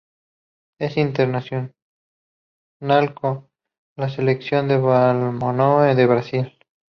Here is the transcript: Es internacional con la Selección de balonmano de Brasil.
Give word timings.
Es 0.79 0.97
internacional 0.97 1.73
con 3.13 3.47
la 3.95 4.09
Selección 4.09 4.67
de 4.67 4.77
balonmano 4.77 5.81
de 5.93 6.05
Brasil. 6.07 6.57